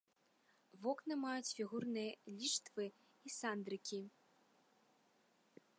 [0.85, 2.85] Вокны маюць фігурныя ліштвы
[3.29, 4.01] і сандрыкі.